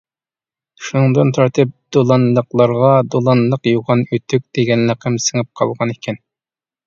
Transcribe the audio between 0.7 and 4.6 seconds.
شۇندىن تارتىپ، دولانلىقلارغا «دولانلىق يوغان ئۆتۈك»